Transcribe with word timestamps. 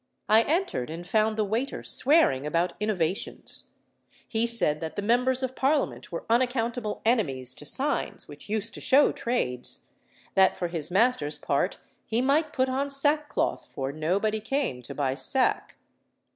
I 0.27 0.41
entered 0.41 0.89
and 0.89 1.05
found 1.05 1.37
the 1.37 1.43
waiter 1.45 1.83
swearing 1.83 2.43
about 2.47 2.73
innovations. 2.79 3.69
He 4.27 4.47
said 4.47 4.79
that 4.79 4.95
the 4.95 5.03
members 5.03 5.43
of 5.43 5.55
Parliament 5.55 6.11
were 6.11 6.25
unaccountable 6.27 7.03
enemies 7.05 7.53
to 7.53 7.67
signs 7.67 8.27
which 8.27 8.49
used 8.49 8.73
to 8.73 8.81
show 8.81 9.11
trades; 9.11 9.85
that, 10.33 10.57
for 10.57 10.69
his 10.69 10.89
master's 10.89 11.37
part, 11.37 11.77
he 12.07 12.19
might 12.19 12.51
put 12.51 12.67
on 12.67 12.89
sackcloth, 12.89 13.69
for 13.75 13.91
nobody 13.91 14.41
came 14.41 14.81
to 14.81 14.95
buy 14.95 15.13
sack. 15.13 15.75